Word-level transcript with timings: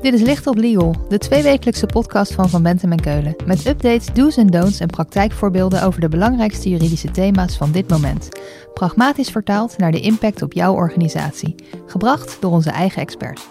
Dit 0.00 0.14
is 0.14 0.20
Licht 0.20 0.46
op 0.46 0.56
Legal, 0.56 0.94
de 1.08 1.18
tweewekelijkse 1.18 1.86
podcast 1.86 2.32
van 2.32 2.48
Van 2.48 2.62
Bentem 2.62 2.92
en 2.92 3.00
Keulen. 3.00 3.36
Met 3.46 3.66
updates, 3.66 4.06
do's 4.06 4.36
en 4.36 4.46
don'ts 4.46 4.80
en 4.80 4.86
praktijkvoorbeelden 4.86 5.82
over 5.82 6.00
de 6.00 6.08
belangrijkste 6.08 6.68
juridische 6.68 7.10
thema's 7.10 7.56
van 7.56 7.72
dit 7.72 7.88
moment. 7.88 8.28
Pragmatisch 8.74 9.28
vertaald 9.28 9.78
naar 9.78 9.92
de 9.92 10.00
impact 10.00 10.42
op 10.42 10.52
jouw 10.52 10.74
organisatie. 10.74 11.54
Gebracht 11.86 12.36
door 12.40 12.50
onze 12.50 12.70
eigen 12.70 13.02
experts. 13.02 13.48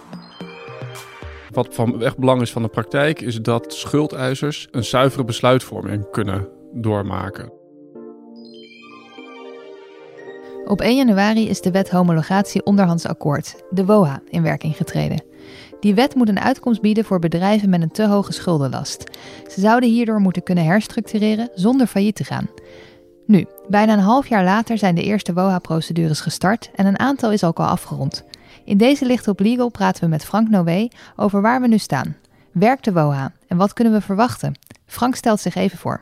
Wat 1.52 1.68
van 1.72 2.04
echt 2.04 2.18
belang 2.18 2.42
is 2.42 2.52
van 2.52 2.62
de 2.62 2.68
praktijk, 2.68 3.22
is 3.22 3.42
dat 3.42 3.74
schuldeisers 3.74 4.68
een 4.72 4.86
zuivere 4.86 5.24
besluitvorming 5.24 6.10
kunnen 6.12 6.48
doormaken. 6.74 7.52
Op 10.66 10.82
1 10.82 10.96
januari 10.96 11.50
is 11.50 11.62
de 11.62 11.72
wet 11.72 11.90
homologatie 11.90 12.64
onderhands 12.64 13.06
akkoord, 13.06 13.64
de 13.70 13.86
WOHA, 13.86 14.22
in 14.30 14.44
werking 14.44 14.78
getreden. 14.78 15.29
Die 15.80 15.94
wet 15.94 16.16
moet 16.16 16.30
een 16.30 16.40
uitkomst 16.40 16.82
bieden 16.82 17.06
voor 17.06 17.20
bedrijven 17.20 17.70
met 17.70 17.82
een 17.82 17.92
te 17.92 18.08
hoge 18.08 18.34
schuldenlast. 18.34 19.04
Ze 19.48 19.62
zouden 19.62 19.90
hierdoor 19.90 20.20
moeten 20.20 20.44
kunnen 20.44 20.66
herstructureren 20.66 21.50
zonder 21.56 21.88
failliet 21.88 22.16
te 22.16 22.24
gaan. 22.24 22.50
Nu, 23.26 23.46
bijna 23.68 23.94
een 23.94 24.00
half 24.00 24.28
jaar 24.28 24.44
later 24.44 24.78
zijn 24.78 24.96
de 24.96 25.04
eerste 25.04 25.34
WOHA-procedures 25.34 26.22
gestart 26.22 26.70
en 26.76 26.86
een 26.86 27.00
aantal 27.00 27.32
is 27.32 27.44
ook 27.44 27.60
al 27.60 27.66
afgerond. 27.66 28.24
In 28.66 28.78
deze 28.78 29.06
Licht 29.06 29.28
op 29.28 29.40
Legal 29.40 29.70
praten 29.70 30.04
we 30.04 30.10
met 30.10 30.26
Frank 30.26 30.50
Noé 30.50 30.88
over 31.16 31.42
waar 31.42 31.62
we 31.62 31.68
nu 31.68 31.78
staan. 31.78 32.16
Werkt 32.52 32.86
de 32.86 32.94
WOHA 32.94 33.32
en 33.48 33.58
wat 33.58 33.74
kunnen 33.74 33.94
we 33.94 34.02
verwachten? 34.02 34.60
Frank 34.86 35.16
stelt 35.16 35.40
zich 35.40 35.56
even 35.56 35.78
voor. 35.78 36.00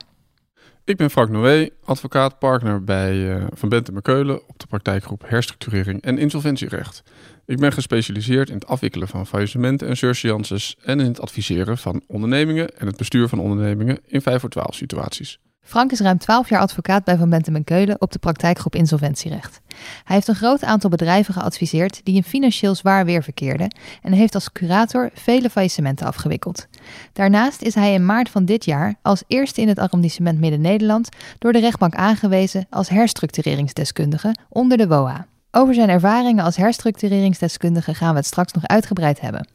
Ik 0.87 0.97
ben 0.97 1.09
Frank 1.09 1.29
Noé, 1.29 1.69
advocaat, 1.83 2.39
partner 2.39 2.83
bij 2.83 3.15
uh, 3.15 3.45
Van 3.53 3.69
Bentem 3.69 4.01
Keulen 4.01 4.47
op 4.47 4.59
de 4.59 4.67
praktijkgroep 4.67 5.23
Herstructurering 5.25 6.01
en 6.01 6.17
Insolventierecht. 6.17 7.03
Ik 7.45 7.57
ben 7.57 7.73
gespecialiseerd 7.73 8.49
in 8.49 8.55
het 8.55 8.67
afwikkelen 8.67 9.07
van 9.07 9.27
faillissementen 9.27 9.87
en 9.87 9.97
surseances 9.97 10.75
en 10.83 10.99
in 10.99 11.05
het 11.05 11.21
adviseren 11.21 11.77
van 11.77 12.01
ondernemingen 12.07 12.77
en 12.77 12.87
het 12.87 12.97
bestuur 12.97 13.27
van 13.27 13.39
ondernemingen 13.39 13.99
in 14.05 14.21
5 14.21 14.39
voor 14.39 14.49
12 14.49 14.75
situaties. 14.75 15.39
Frank 15.67 15.91
is 15.91 15.99
ruim 15.99 16.17
12 16.17 16.49
jaar 16.49 16.61
advocaat 16.61 17.03
bij 17.03 17.17
Van 17.17 17.29
Bentem 17.29 17.63
Keulen 17.63 18.01
op 18.01 18.11
de 18.11 18.19
praktijkgroep 18.19 18.75
Insolventierecht. 18.75 19.61
Hij 20.03 20.15
heeft 20.15 20.27
een 20.27 20.35
groot 20.35 20.63
aantal 20.63 20.89
bedrijven 20.89 21.33
geadviseerd 21.33 22.01
die 22.03 22.15
in 22.15 22.23
financieel 22.23 22.75
zwaar 22.75 23.05
weer 23.05 23.23
verkeerden 23.23 23.75
en 24.01 24.13
heeft 24.13 24.35
als 24.35 24.51
curator 24.51 25.09
vele 25.13 25.49
faillissementen 25.49 26.05
afgewikkeld. 26.05 26.67
Daarnaast 27.13 27.61
is 27.61 27.75
hij 27.75 27.93
in 27.93 28.05
maart 28.05 28.29
van 28.29 28.45
dit 28.45 28.65
jaar 28.65 28.95
als 29.01 29.23
eerste 29.27 29.61
in 29.61 29.67
het 29.67 29.79
arrondissement 29.79 30.39
Midden-Nederland 30.39 31.09
door 31.39 31.53
de 31.53 31.59
rechtbank 31.59 31.95
aangewezen 31.95 32.67
als 32.69 32.89
herstructureringsdeskundige 32.89 34.35
onder 34.49 34.77
de 34.77 34.87
WOA. 34.87 35.25
Over 35.51 35.73
zijn 35.73 35.89
ervaringen 35.89 36.43
als 36.43 36.55
herstructureringsdeskundige 36.55 37.93
gaan 37.93 38.11
we 38.11 38.17
het 38.17 38.25
straks 38.25 38.53
nog 38.53 38.67
uitgebreid 38.67 39.21
hebben. 39.21 39.47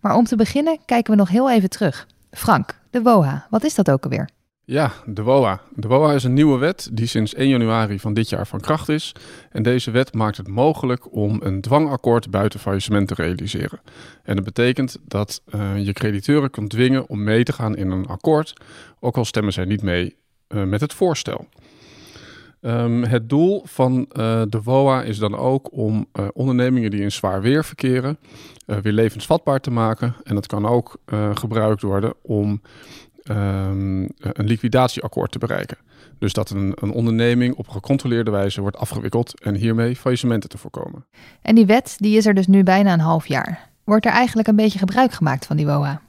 Maar 0.00 0.14
om 0.14 0.24
te 0.24 0.36
beginnen 0.36 0.78
kijken 0.84 1.12
we 1.12 1.18
nog 1.18 1.28
heel 1.28 1.50
even 1.50 1.70
terug. 1.70 2.06
Frank, 2.30 2.78
de 2.90 3.02
WOA, 3.02 3.46
wat 3.50 3.64
is 3.64 3.74
dat 3.74 3.90
ook 3.90 4.04
alweer? 4.04 4.28
Ja, 4.70 4.92
de 5.04 5.22
WOA. 5.22 5.60
De 5.74 5.88
WOA 5.88 6.12
is 6.12 6.24
een 6.24 6.32
nieuwe 6.32 6.58
wet 6.58 6.88
die 6.92 7.06
sinds 7.06 7.34
1 7.34 7.48
januari 7.48 8.00
van 8.00 8.14
dit 8.14 8.28
jaar 8.28 8.46
van 8.46 8.60
kracht 8.60 8.88
is. 8.88 9.12
En 9.50 9.62
deze 9.62 9.90
wet 9.90 10.14
maakt 10.14 10.36
het 10.36 10.48
mogelijk 10.48 11.14
om 11.14 11.40
een 11.42 11.60
dwangakkoord 11.60 12.30
buiten 12.30 12.60
faillissement 12.60 13.08
te 13.08 13.14
realiseren. 13.14 13.80
En 14.22 14.34
dat 14.36 14.44
betekent 14.44 14.96
dat 15.04 15.42
uh, 15.54 15.84
je 15.84 15.92
crediteuren 15.92 16.50
kunt 16.50 16.70
dwingen 16.70 17.08
om 17.08 17.24
mee 17.24 17.44
te 17.44 17.52
gaan 17.52 17.76
in 17.76 17.90
een 17.90 18.06
akkoord, 18.06 18.52
ook 19.00 19.16
al 19.16 19.24
stemmen 19.24 19.52
zij 19.52 19.64
niet 19.64 19.82
mee 19.82 20.16
uh, 20.48 20.62
met 20.62 20.80
het 20.80 20.94
voorstel. 20.94 21.48
Um, 22.60 23.04
het 23.04 23.28
doel 23.28 23.62
van 23.64 23.98
uh, 23.98 24.42
de 24.48 24.62
WOA 24.62 25.02
is 25.02 25.18
dan 25.18 25.36
ook 25.36 25.72
om 25.72 26.08
ondernemingen 26.32 26.90
die 26.90 27.00
in 27.00 27.12
zwaar 27.12 27.42
weer 27.42 27.64
verkeren 27.64 28.18
weer 28.82 28.92
levensvatbaar 28.92 29.60
te 29.60 29.70
maken. 29.70 30.14
En 30.22 30.34
dat 30.34 30.46
kan 30.46 30.66
ook 30.66 30.96
gebruikt 31.34 31.82
worden 31.82 32.14
om 32.22 32.60
um, 33.30 34.08
een 34.18 34.46
liquidatieakkoord 34.46 35.32
te 35.32 35.38
bereiken. 35.38 35.76
Dus 36.18 36.32
dat 36.32 36.50
een, 36.50 36.72
een, 36.74 36.90
onderneming 36.90 37.54
op 37.54 37.68
gecontroleerde 37.68 38.30
wijze 38.30 38.60
wordt 38.60 38.76
afgewikkeld 38.76 39.40
en 39.40 39.54
hiermee 39.54 39.96
faillissementen 39.96 40.48
te 40.48 40.58
voorkomen. 40.58 41.06
En 41.42 41.54
die 41.54 41.66
wet 41.66 41.96
die 41.98 42.16
is 42.16 42.26
er 42.26 42.34
dus 42.34 42.46
nu 42.46 42.62
bijna 42.62 42.92
een 42.92 43.00
half 43.00 43.26
jaar. 43.26 43.68
Wordt 43.84 44.06
er 44.06 44.12
eigenlijk 44.12 44.48
een 44.48 44.56
beetje 44.56 44.78
gebruik 44.78 45.12
gemaakt 45.12 45.46
van 45.46 45.56
die 45.56 45.66
WOA? 45.66 46.00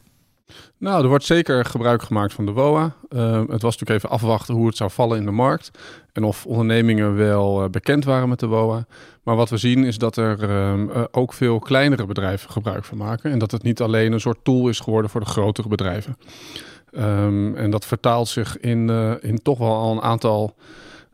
Nou, 0.77 1.03
er 1.03 1.09
wordt 1.09 1.25
zeker 1.25 1.65
gebruik 1.65 2.01
gemaakt 2.01 2.33
van 2.33 2.45
de 2.45 2.51
WOA. 2.51 2.95
Uh, 3.09 3.39
het 3.39 3.61
was 3.61 3.77
natuurlijk 3.77 3.89
even 3.89 4.09
afwachten 4.09 4.55
hoe 4.55 4.67
het 4.67 4.77
zou 4.77 4.91
vallen 4.91 5.17
in 5.17 5.25
de 5.25 5.31
markt. 5.31 5.71
En 6.13 6.23
of 6.23 6.45
ondernemingen 6.45 7.15
wel 7.15 7.63
uh, 7.63 7.69
bekend 7.69 8.05
waren 8.05 8.29
met 8.29 8.39
de 8.39 8.47
WOA. 8.47 8.85
Maar 9.23 9.35
wat 9.35 9.49
we 9.49 9.57
zien 9.57 9.83
is 9.83 9.97
dat 9.97 10.17
er 10.17 10.49
uh, 10.49 11.03
ook 11.11 11.33
veel 11.33 11.59
kleinere 11.59 12.05
bedrijven 12.05 12.49
gebruik 12.49 12.85
van 12.85 12.97
maken. 12.97 13.31
En 13.31 13.39
dat 13.39 13.51
het 13.51 13.63
niet 13.63 13.81
alleen 13.81 14.11
een 14.11 14.19
soort 14.19 14.43
tool 14.43 14.69
is 14.69 14.79
geworden 14.79 15.11
voor 15.11 15.21
de 15.21 15.25
grotere 15.25 15.67
bedrijven. 15.67 16.17
Um, 16.91 17.55
en 17.55 17.71
dat 17.71 17.85
vertaalt 17.85 18.27
zich 18.27 18.59
in, 18.59 18.87
uh, 18.89 19.13
in 19.21 19.41
toch 19.41 19.57
wel 19.57 19.75
al 19.75 19.91
een 19.91 20.01
aantal 20.01 20.55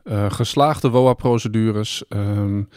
uh, 0.04 0.30
geslaagde 0.30 0.88
WOA-procedures. 0.88 2.04
Um, 2.08 2.68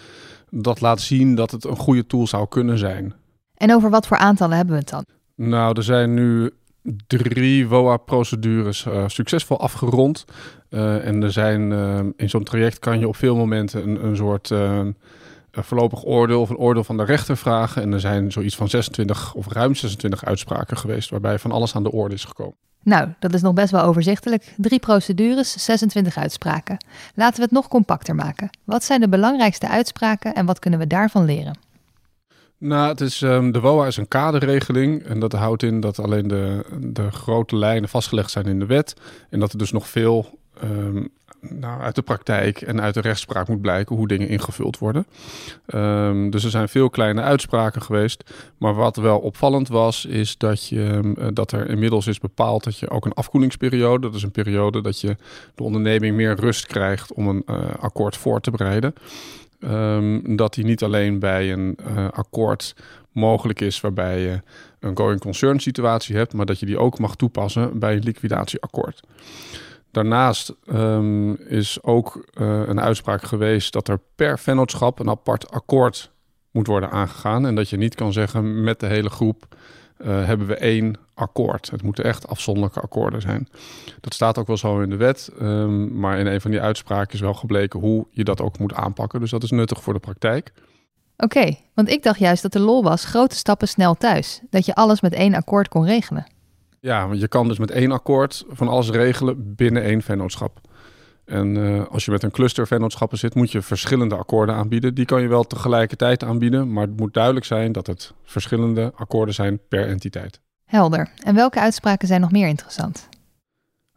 dat 0.50 0.82
laat 0.82 1.02
zien 1.02 1.36
dat 1.36 1.52
het 1.52 1.66
een 1.66 1.76
goede 1.76 2.06
tool 2.06 2.28
zou 2.28 2.48
kunnen 2.48 2.78
zijn. 2.78 3.14
En 3.56 3.74
over 3.74 3.90
wat 3.90 4.08
voor 4.08 4.18
aantallen 4.18 4.56
hebben 4.56 4.74
we 4.74 4.80
het 4.80 4.90
dan? 4.90 5.06
Nou, 5.36 5.78
er 5.78 5.84
zijn 5.84 6.14
nu 6.14 6.52
drie 7.08 7.68
WOA-procedures 7.68 8.86
uh, 8.86 9.04
succesvol 9.08 9.60
afgerond. 9.60 10.26
En 10.70 11.24
er 11.24 11.32
zijn 11.32 11.72
uh, 11.72 12.00
in 12.16 12.30
zo'n 12.30 12.44
traject 12.44 12.80
kan 12.80 13.00
je 13.00 13.08
op 13.08 13.16
veel 13.16 13.36
momenten 13.36 13.84
een, 13.84 14.06
een 14.06 14.16
soort 14.16 14.50
een 15.52 15.64
voorlopig 15.64 16.06
oordeel 16.06 16.42
of 16.42 16.50
een 16.50 16.58
oordeel 16.58 16.84
van 16.84 16.98
de 16.98 17.04
rechter 17.04 17.38
vragen. 17.38 17.82
En 17.82 17.94
er 17.94 18.00
zijn 18.00 18.32
zoiets 18.32 18.56
van 18.56 18.70
26 18.70 19.34
of 19.34 19.48
ruim 19.48 19.76
26 19.76 20.26
uitspraken 20.26 20.78
geweest 20.78 21.10
waarbij 21.10 21.40
van 21.40 21.52
alles 21.52 21.76
aan 21.76 21.84
de 21.84 21.92
orde 21.92 22.16
is 22.16 22.26
gekomen. 22.26 22.56
Nou, 22.84 23.10
dat 23.20 23.34
is 23.34 23.42
nog 23.42 23.54
best 23.54 23.72
wel 23.72 23.84
overzichtelijk. 23.84 24.54
Drie 24.58 24.80
procedures, 24.80 25.64
26 25.64 26.18
uitspraken. 26.18 26.78
Laten 27.16 27.36
we 27.36 27.44
het 27.44 27.52
nog 27.52 27.68
compacter 27.68 28.16
maken. 28.16 28.50
Wat 28.64 28.84
zijn 28.84 29.00
de 29.00 29.10
belangrijkste 29.10 29.68
uitspraken 29.68 30.34
en 30.34 30.46
wat 30.46 30.60
kunnen 30.60 30.80
we 30.80 30.88
daarvan 30.88 31.26
leren? 31.26 31.58
Nou, 32.58 32.90
het 32.90 33.02
is, 33.02 33.22
um, 33.22 33.52
de 33.52 33.60
WOA 33.60 33.88
is 33.88 33.98
een 33.98 34.08
kaderregeling 34.08 35.04
en 35.04 35.20
dat 35.20 35.32
houdt 35.32 35.64
in 35.64 35.80
dat 35.80 36.00
alleen 36.00 36.28
de, 36.28 36.66
de 36.80 37.12
grote 37.12 37.56
lijnen 37.56 37.90
vastgelegd 37.90 38.32
zijn 38.32 38.46
in 38.46 38.60
de 38.60 38.66
wet. 38.66 38.94
En 39.30 39.40
dat 39.40 39.52
er 39.52 39.58
dus 39.58 39.72
nog 39.72 39.88
veel 39.88 40.40
um, 40.64 41.10
nou, 41.62 41.82
uit 41.82 41.96
de 41.96 42.02
praktijk 42.02 42.62
en 42.62 42.82
uit 42.82 42.94
de 42.94 43.02
rechtspraak 43.02 43.48
moet 43.48 43.62
blijken 43.62 43.96
hoe 43.96 44.08
dingen 44.08 44.28
ingevuld 44.28 44.78
worden. 44.78 45.06
Um, 45.76 46.30
dus 46.30 46.44
er 46.44 46.50
zijn 46.50 46.70
veel 46.70 46.90
kleine 46.90 47.22
uitspraken 47.22 47.82
geweest. 47.82 48.24
Maar 48.58 48.74
wat 48.74 48.96
wel 48.96 49.20
opvallend 49.20 49.68
was, 49.68 50.06
is 50.06 50.38
dat, 50.38 50.68
je, 50.68 51.14
dat 51.34 51.52
er 51.52 51.70
inmiddels 51.70 52.08
is 52.08 52.20
bepaald 52.20 52.64
dat 52.64 52.78
je 52.78 52.90
ook 52.90 53.06
een 53.06 53.14
afkoelingsperiode, 53.14 54.08
dat 54.08 54.16
is 54.16 54.24
een 54.24 54.32
periode 54.32 54.82
dat 54.82 55.02
je 55.02 55.16
de 55.56 55.64
onderneming 55.64 56.16
meer 56.16 56.36
rust 56.36 56.68
krijgt 56.68 57.14
om 57.14 57.28
een 57.28 57.44
uh, 57.50 57.56
akkoord 57.80 58.18
voor 58.18 58.42
te 58.42 58.52
bereiden. 58.52 58.94
Um, 59.60 60.36
dat 60.36 60.54
die 60.54 60.66
niet 60.66 60.84
alleen 60.84 61.20
bij 61.20 61.52
een 61.52 61.78
uh, 61.88 62.08
akkoord 62.12 62.76
mogelijk 63.12 63.62
is 63.62 63.82
waarbij 63.82 64.20
je 64.20 64.42
een 64.80 64.98
going 64.98 65.20
concern 65.20 65.60
situatie 65.60 66.16
hebt, 66.16 66.34
maar 66.34 66.46
dat 66.46 66.60
je 66.60 66.66
die 66.66 66.78
ook 66.78 67.00
mag 67.00 67.16
toepassen 67.16 67.80
bij 67.80 67.96
een 67.96 68.04
liquidatieakkoord. 68.04 69.00
Daarnaast 69.92 70.54
um, 70.74 71.36
is 71.36 71.84
ook 71.84 72.26
uh, 72.34 72.68
een 72.68 72.82
uitspraak 72.82 73.24
geweest 73.24 73.74
dat 73.74 73.88
er 73.88 74.00
per 74.16 74.40
vennootschap 74.40 75.00
een 75.00 75.10
apart 75.10 75.52
akkoord 75.52 76.12
moet 76.52 76.68
worden 76.68 76.92
aangegaan. 76.92 77.46
En 77.46 77.56
dat 77.56 77.70
je 77.70 77.78
niet 77.78 77.96
kan 77.96 78.14
zeggen 78.14 78.64
met 78.64 78.80
de 78.80 78.86
hele 78.86 79.10
groep 79.10 79.48
uh, 79.98 80.26
hebben 80.26 80.48
we 80.48 80.56
één 80.56 80.96
akkoord. 81.14 81.72
Het 81.72 81.84
moeten 81.84 82.04
echt 82.04 82.28
afzonderlijke 82.28 82.80
akkoorden 82.80 83.22
zijn. 83.22 83.48
Dat 84.02 84.14
staat 84.14 84.38
ook 84.38 84.48
wel 84.48 84.58
zo 84.58 84.80
in 84.80 84.90
de 84.90 84.96
wet, 84.96 85.32
um, 85.42 86.00
maar 86.00 86.20
in 86.20 86.26
een 86.26 86.42
van 86.42 86.52
die 86.52 86.62
uitspraken 86.62 87.14
is 87.14 87.20
wel 87.20 87.34
gebleken 87.34 87.80
hoe 87.80 88.08
je 88.10 88.24
dat 88.24 88.42
ook 88.42 88.60
moet 88.60 88.74
aanpakken. 88.74 89.20
Dus 89.20 89.32
dat 89.32 89.44
is 89.44 89.52
nuttig 89.52 89.84
voor 89.84 89.94
de 89.94 90.00
praktijk. 90.00 90.54
Oké, 91.18 91.58
want 91.74 91.90
ik 91.90 92.04
dacht 92.04 92.20
juist 92.20 92.42
dat 92.42 92.52
de 92.52 92.60
lol 92.60 92.84
was 92.84 93.06
grote 93.06 93.36
stappen 93.36 93.68
snel 93.68 93.96
thuis. 93.96 94.42
Dat 94.50 94.66
je 94.66 94.76
alles 94.76 95.02
met 95.02 95.14
één 95.14 95.34
akkoord 95.34 95.68
kon 95.68 95.86
regelen. 95.86 96.26
Ja, 96.84 97.08
want 97.08 97.20
je 97.20 97.28
kan 97.28 97.48
dus 97.48 97.58
met 97.58 97.72
één 97.72 97.92
akkoord 97.92 98.46
van 98.50 98.68
alles 98.68 98.90
regelen 98.90 99.56
binnen 99.56 99.84
één 99.84 100.02
vennootschap. 100.02 100.60
En 101.26 101.56
uh, 101.56 101.86
als 101.88 102.06
je 102.06 102.12
met 102.12 102.24
een 102.24 102.32
cluster 102.32 102.68
vennootschappen 102.68 103.18
zit, 103.18 103.36
moet 103.36 103.52
je 103.52 103.62
verschillende 103.62 104.16
akkoorden 104.16 104.56
aanbieden. 104.56 104.94
Die 104.94 105.06
kan 105.06 105.22
je 105.22 105.28
wel 105.28 105.44
tegelijkertijd 105.44 106.24
aanbieden, 106.24 106.74
maar 106.74 106.88
het 106.88 106.98
moet 106.98 107.14
duidelijk 107.14 107.46
zijn 107.46 107.72
dat 107.72 107.88
het 107.88 108.14
verschillende 108.24 108.92
akkoorden 108.96 109.34
zijn 109.34 109.60
per 109.70 109.88
entiteit. 109.88 110.40
Helder. 110.66 111.12
En 111.24 111.36
welke 111.36 111.60
uitspraken 111.60 112.08
zijn 112.08 112.22
nog 112.22 112.32
meer 112.32 112.48
interessant? 112.48 113.10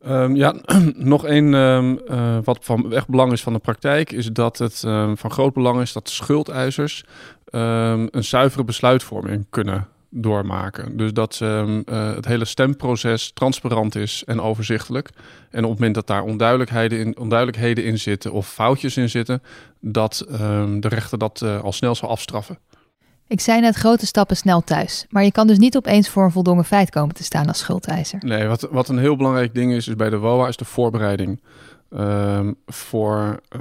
Um, 0.07 0.37
ja, 0.37 0.55
nog 1.15 1.25
één 1.25 1.55
um, 1.55 2.01
uh, 2.09 2.39
wat 2.45 2.59
van 2.61 2.93
echt 2.93 3.09
belang 3.09 3.33
is 3.33 3.43
van 3.43 3.53
de 3.53 3.59
praktijk, 3.59 4.13
is 4.13 4.27
dat 4.27 4.59
het 4.59 4.83
um, 4.83 5.17
van 5.17 5.31
groot 5.31 5.53
belang 5.53 5.81
is 5.81 5.93
dat 5.93 6.09
schuldeisers 6.09 7.05
een 7.45 8.25
zuivere 8.25 8.65
besluitvorming 8.65 9.47
kunnen 9.51 9.89
doormaken. 10.15 10.97
Dus 10.97 11.13
dat 11.13 11.41
uh, 11.43 11.79
het 12.15 12.27
hele 12.27 12.45
stemproces 12.45 13.31
transparant 13.33 13.95
is 13.95 14.23
en 14.27 14.41
overzichtelijk. 14.41 15.11
En 15.51 15.65
op 15.65 15.71
het 15.71 15.79
moment 15.79 15.95
dat 15.95 16.07
daar 16.07 16.23
onduidelijkheden 16.23 16.99
in, 16.99 17.19
onduidelijkheden 17.19 17.85
in 17.85 17.99
zitten 17.99 18.33
of 18.33 18.49
foutjes 18.49 18.97
in 18.97 19.11
zitten, 19.11 19.43
dat 19.81 20.27
uh, 20.31 20.39
de 20.79 20.89
rechter 20.89 21.19
dat 21.19 21.41
uh, 21.45 21.63
al 21.63 21.73
snel 21.73 21.95
zal 21.95 22.09
afstraffen. 22.09 22.59
Ik 23.27 23.41
zei 23.41 23.61
net 23.61 23.75
grote 23.75 24.07
stappen 24.07 24.37
snel 24.37 24.61
thuis, 24.61 25.07
maar 25.09 25.25
je 25.25 25.33
kan 25.33 25.47
dus 25.47 25.59
niet 25.59 25.77
opeens 25.77 26.09
voor 26.09 26.25
een 26.25 26.31
voldongen 26.31 26.65
feit 26.65 26.91
komen 26.91 27.15
te 27.15 27.25
staan 27.25 27.47
als 27.47 27.59
schuldeiser. 27.59 28.19
Nee, 28.25 28.47
wat, 28.47 28.69
wat 28.71 28.89
een 28.89 28.99
heel 28.99 29.17
belangrijk 29.17 29.55
ding 29.55 29.73
is, 29.73 29.89
is 29.89 29.97
bij 29.97 30.11
de 30.11 30.19
WOA 30.19 30.49
is 30.49 30.57
de 30.57 30.65
voorbereiding. 30.65 31.41
Ehm, 31.91 32.53
voor 32.67 33.41
uh, 33.57 33.61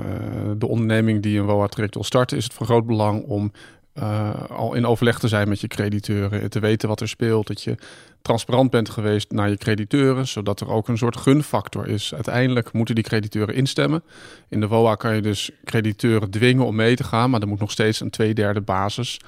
de 0.58 0.68
onderneming 0.68 1.22
die 1.22 1.40
een 1.40 1.46
WOA-traject 1.46 1.94
wil 1.94 2.04
starten, 2.04 2.38
is 2.38 2.44
het 2.44 2.54
van 2.54 2.66
groot 2.66 2.86
belang 2.86 3.24
om 3.24 3.52
uh, 4.00 4.50
al 4.50 4.74
in 4.74 4.86
overleg 4.86 5.20
te 5.20 5.28
zijn 5.28 5.50
met 5.50 5.62
je 5.62 5.68
crediteuren, 5.68 6.50
te 6.50 6.60
weten 6.60 6.90
wat 6.90 7.02
er 7.02 7.08
speelt, 7.08 7.48
dat 7.48 7.64
je 7.64 7.76
transparant 8.22 8.70
bent 8.70 8.90
geweest 8.90 9.32
naar 9.32 9.50
je 9.50 9.58
crediteuren, 9.58 10.28
zodat 10.28 10.60
er 10.60 10.70
ook 10.70 10.88
een 10.88 10.98
soort 10.98 11.18
gunfactor 11.18 11.88
is. 11.88 12.14
Uiteindelijk 12.14 12.72
moeten 12.72 12.96
die 12.96 13.04
crediteuren 13.04 13.56
instemmen. 13.56 14.04
In 14.48 14.60
de 14.60 14.68
WOA 14.68 14.96
kan 14.96 15.16
je 15.16 15.22
dus 15.22 15.52
crediteuren 15.64 16.30
dwingen 16.30 16.66
om 16.66 16.76
mee 16.76 16.96
te 16.96 17.04
gaan, 17.04 17.30
maar 17.30 17.42
er 17.42 17.48
moet 17.48 17.60
nog 17.60 17.72
steeds 17.72 18.00
een 18.00 18.10
tweederde 18.10 18.62
basis 18.62 19.20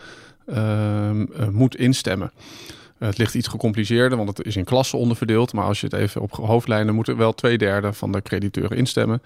uh, 0.46 1.12
moet 1.52 1.76
instemmen. 1.76 2.32
Het 2.98 3.18
ligt 3.18 3.36
iets 3.36 3.48
gecompliceerder, 3.48 4.18
want 4.18 4.38
het 4.38 4.48
is 4.48 4.56
in 4.56 4.64
klassen 4.64 5.00
onderverdeeld. 5.00 5.54
Maar 5.54 5.66
als 5.66 5.80
je 5.80 5.86
het 5.86 5.96
even 5.96 6.22
op 6.22 6.32
hoofdlijnen 6.32 6.96
moet 6.96 7.08
er 7.08 7.18
wel 7.18 7.34
twee 7.34 7.58
derde 7.58 7.94
van 7.94 8.12
de 8.12 8.22
crediteuren 8.22 8.78
instemmen. 8.78 9.22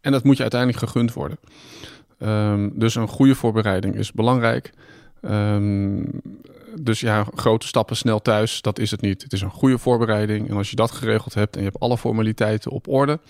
En 0.00 0.12
dat 0.12 0.24
moet 0.24 0.36
je 0.36 0.42
uiteindelijk 0.42 0.80
gegund 0.80 1.12
worden. 1.12 1.38
Um, 2.18 2.72
dus 2.74 2.94
een 2.94 3.08
goede 3.08 3.34
voorbereiding 3.34 3.94
is 3.94 4.12
belangrijk. 4.12 4.72
Um, 5.22 6.20
dus 6.80 7.00
ja, 7.00 7.26
grote 7.34 7.66
stappen 7.66 7.96
snel 7.96 8.22
thuis, 8.22 8.62
dat 8.62 8.78
is 8.78 8.90
het 8.90 9.00
niet. 9.00 9.22
Het 9.22 9.32
is 9.32 9.40
een 9.40 9.50
goede 9.50 9.78
voorbereiding. 9.78 10.48
En 10.48 10.56
als 10.56 10.70
je 10.70 10.76
dat 10.76 10.90
geregeld 10.90 11.34
hebt 11.34 11.54
en 11.54 11.62
je 11.62 11.68
hebt 11.68 11.80
alle 11.80 11.98
formaliteiten 11.98 12.70
op 12.70 12.88
orde, 12.88 13.20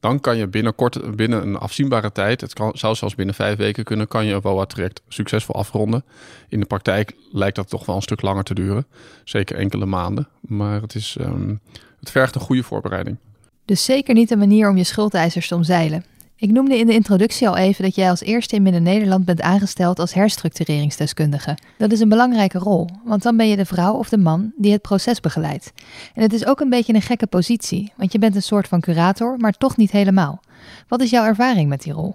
dan 0.00 0.20
kan 0.20 0.36
je 0.36 0.48
binnenkort, 0.48 1.16
binnen 1.16 1.42
een 1.42 1.56
afzienbare 1.56 2.12
tijd, 2.12 2.40
het 2.40 2.52
kan, 2.52 2.70
zou 2.74 2.94
zelfs 2.94 3.14
binnen 3.14 3.34
vijf 3.34 3.56
weken 3.56 3.84
kunnen, 3.84 4.08
kan 4.08 4.26
je 4.26 4.34
een 4.34 4.40
WOA-traject 4.40 5.02
succesvol 5.08 5.54
afronden. 5.54 6.04
In 6.48 6.60
de 6.60 6.66
praktijk 6.66 7.16
lijkt 7.32 7.56
dat 7.56 7.68
toch 7.68 7.86
wel 7.86 7.96
een 7.96 8.02
stuk 8.02 8.22
langer 8.22 8.44
te 8.44 8.54
duren. 8.54 8.86
Zeker 9.24 9.56
enkele 9.56 9.86
maanden. 9.86 10.28
Maar 10.40 10.80
het, 10.80 10.94
is, 10.94 11.16
um, 11.20 11.60
het 12.00 12.10
vergt 12.10 12.34
een 12.34 12.40
goede 12.40 12.62
voorbereiding. 12.62 13.16
Dus 13.64 13.84
zeker 13.84 14.14
niet 14.14 14.30
een 14.30 14.38
manier 14.38 14.68
om 14.68 14.76
je 14.76 14.84
schuldeisers 14.84 15.48
te 15.48 15.54
omzeilen. 15.54 16.04
Ik 16.44 16.52
noemde 16.52 16.78
in 16.78 16.86
de 16.86 16.92
introductie 16.92 17.48
al 17.48 17.56
even 17.56 17.84
dat 17.84 17.94
jij 17.94 18.10
als 18.10 18.20
eerste 18.20 18.54
in 18.54 18.62
Midden-Nederland 18.62 19.24
bent 19.24 19.40
aangesteld 19.40 19.98
als 19.98 20.14
herstructureringsdeskundige. 20.14 21.58
Dat 21.78 21.92
is 21.92 22.00
een 22.00 22.08
belangrijke 22.08 22.58
rol, 22.58 22.88
want 23.04 23.22
dan 23.22 23.36
ben 23.36 23.48
je 23.48 23.56
de 23.56 23.64
vrouw 23.64 23.94
of 23.94 24.08
de 24.08 24.18
man 24.18 24.52
die 24.56 24.72
het 24.72 24.82
proces 24.82 25.20
begeleidt. 25.20 25.72
En 26.14 26.22
het 26.22 26.32
is 26.32 26.46
ook 26.46 26.60
een 26.60 26.68
beetje 26.68 26.94
een 26.94 27.02
gekke 27.02 27.26
positie, 27.26 27.92
want 27.96 28.12
je 28.12 28.18
bent 28.18 28.34
een 28.34 28.42
soort 28.42 28.68
van 28.68 28.80
curator, 28.80 29.36
maar 29.38 29.52
toch 29.52 29.76
niet 29.76 29.90
helemaal. 29.90 30.40
Wat 30.88 31.00
is 31.00 31.10
jouw 31.10 31.24
ervaring 31.24 31.68
met 31.68 31.82
die 31.82 31.92
rol? 31.92 32.14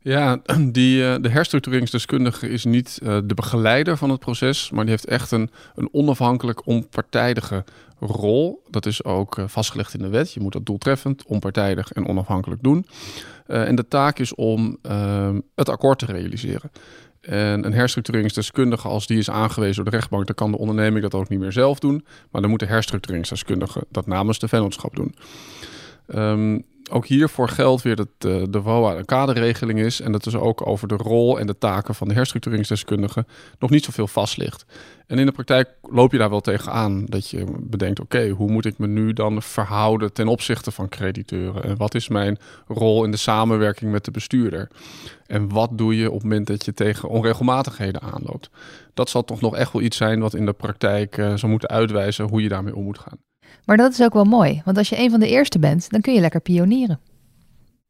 Ja, 0.00 0.40
die, 0.78 1.02
uh, 1.02 1.14
de 1.20 1.28
herstructureringsdeskundige 1.28 2.48
is 2.48 2.64
niet 2.64 3.00
uh, 3.02 3.18
de 3.24 3.34
begeleider 3.34 3.96
van 3.96 4.10
het 4.10 4.20
proces, 4.20 4.70
maar 4.70 4.82
die 4.82 4.90
heeft 4.90 5.06
echt 5.06 5.30
een, 5.30 5.50
een 5.74 5.88
onafhankelijk, 5.92 6.66
onpartijdige 6.66 7.64
rol. 7.98 8.62
Dat 8.70 8.86
is 8.86 9.04
ook 9.04 9.38
uh, 9.38 9.44
vastgelegd 9.48 9.94
in 9.94 10.02
de 10.02 10.08
wet. 10.08 10.32
Je 10.32 10.40
moet 10.40 10.52
dat 10.52 10.66
doeltreffend, 10.66 11.24
onpartijdig 11.24 11.92
en 11.92 12.08
onafhankelijk 12.08 12.62
doen. 12.62 12.86
en 13.46 13.74
de 13.74 13.88
taak 13.88 14.18
is 14.18 14.34
om 14.34 14.78
ehm, 14.82 15.40
het 15.54 15.68
akkoord 15.68 15.98
te 15.98 16.06
realiseren. 16.06 16.70
En 17.20 17.66
een 17.66 17.72
herstructureringsdeskundige, 17.72 18.88
als 18.88 19.06
die 19.06 19.18
is 19.18 19.30
aangewezen 19.30 19.74
door 19.74 19.84
de 19.84 19.96
rechtbank, 19.96 20.26
dan 20.26 20.34
kan 20.34 20.50
de 20.50 20.58
onderneming 20.58 21.02
dat 21.02 21.14
ook 21.14 21.28
niet 21.28 21.38
meer 21.38 21.52
zelf 21.52 21.78
doen. 21.78 22.04
Maar 22.30 22.40
dan 22.40 22.50
moet 22.50 22.60
de 22.60 22.66
herstructureringsdeskundige 22.66 23.84
dat 23.90 24.06
namens 24.06 24.38
de 24.38 24.48
vennootschap 24.48 24.96
doen. 24.96 25.14
Um, 26.14 26.64
ook 26.90 27.06
hiervoor 27.06 27.48
geldt 27.48 27.82
weer 27.82 27.96
dat 27.96 28.08
de, 28.18 28.46
de 28.50 28.62
WOA 28.62 28.96
een 28.96 29.04
kaderregeling 29.04 29.78
is. 29.78 30.00
En 30.00 30.12
dat 30.12 30.26
is 30.26 30.34
ook 30.34 30.66
over 30.66 30.88
de 30.88 30.96
rol 30.96 31.38
en 31.38 31.46
de 31.46 31.58
taken 31.58 31.94
van 31.94 32.08
de 32.08 32.14
herstructureringsdeskundige 32.14 33.26
nog 33.58 33.70
niet 33.70 33.84
zoveel 33.84 34.06
vast 34.06 34.36
ligt. 34.36 34.64
En 35.06 35.18
in 35.18 35.26
de 35.26 35.32
praktijk 35.32 35.68
loop 35.82 36.12
je 36.12 36.18
daar 36.18 36.30
wel 36.30 36.40
tegenaan. 36.40 37.04
Dat 37.06 37.30
je 37.30 37.44
bedenkt, 37.60 38.00
oké, 38.00 38.28
hoe 38.28 38.50
moet 38.50 38.64
ik 38.64 38.78
me 38.78 38.86
nu 38.86 39.12
dan 39.12 39.42
verhouden 39.42 40.12
ten 40.12 40.28
opzichte 40.28 40.70
van 40.70 40.88
crediteuren? 40.88 41.62
En 41.64 41.76
wat 41.76 41.94
is 41.94 42.08
mijn 42.08 42.38
rol 42.66 43.04
in 43.04 43.10
de 43.10 43.16
samenwerking 43.16 43.90
met 43.90 44.04
de 44.04 44.10
bestuurder? 44.10 44.70
En 45.26 45.48
wat 45.48 45.78
doe 45.78 45.96
je 45.96 46.08
op 46.08 46.14
het 46.14 46.22
moment 46.22 46.46
dat 46.46 46.64
je 46.64 46.74
tegen 46.74 47.08
onregelmatigheden 47.08 48.02
aanloopt? 48.02 48.50
Dat 48.94 49.10
zal 49.10 49.24
toch 49.24 49.40
nog 49.40 49.56
echt 49.56 49.72
wel 49.72 49.82
iets 49.82 49.96
zijn 49.96 50.20
wat 50.20 50.34
in 50.34 50.46
de 50.46 50.52
praktijk 50.52 51.16
uh, 51.16 51.34
zou 51.34 51.50
moeten 51.50 51.68
uitwijzen 51.68 52.28
hoe 52.28 52.42
je 52.42 52.48
daarmee 52.48 52.76
om 52.76 52.84
moet 52.84 52.98
gaan. 52.98 53.18
Maar 53.64 53.76
dat 53.76 53.92
is 53.92 54.02
ook 54.02 54.12
wel 54.12 54.24
mooi, 54.24 54.62
want 54.64 54.78
als 54.78 54.88
je 54.88 54.98
een 54.98 55.10
van 55.10 55.20
de 55.20 55.28
eerste 55.28 55.58
bent, 55.58 55.90
dan 55.90 56.00
kun 56.00 56.14
je 56.14 56.20
lekker 56.20 56.40
pionieren. 56.40 57.00